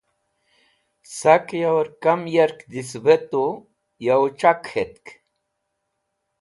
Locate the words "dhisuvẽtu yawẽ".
2.69-4.31